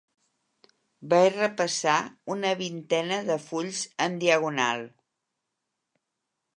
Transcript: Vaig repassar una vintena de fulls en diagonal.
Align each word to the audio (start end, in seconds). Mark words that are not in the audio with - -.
Vaig 1.11 1.27
repassar 1.35 1.97
una 2.37 2.55
vintena 2.63 3.21
de 3.31 3.39
fulls 3.45 3.85
en 4.09 4.19
diagonal. 4.27 4.85